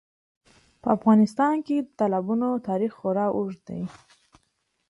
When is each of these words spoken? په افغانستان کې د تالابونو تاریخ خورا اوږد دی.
په 0.81 0.87
افغانستان 0.97 1.53
کې 1.65 1.77
د 1.81 1.87
تالابونو 1.99 2.47
تاریخ 2.67 2.91
خورا 2.99 3.27
اوږد 3.35 3.61
دی. 3.69 3.81